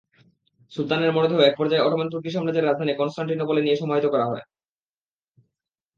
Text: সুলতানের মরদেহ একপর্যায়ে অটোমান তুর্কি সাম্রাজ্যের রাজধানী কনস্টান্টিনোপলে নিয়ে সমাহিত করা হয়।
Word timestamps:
সুলতানের 0.71 1.11
মরদেহ 1.11 1.39
একপর্যায়ে 1.41 1.85
অটোমান 1.85 2.07
তুর্কি 2.09 2.29
সাম্রাজ্যের 2.31 2.67
রাজধানী 2.67 2.93
কনস্টান্টিনোপলে 2.95 3.61
নিয়ে 3.61 3.79
সমাহিত 3.81 4.05
করা 4.05 4.25
হয়। 4.25 4.43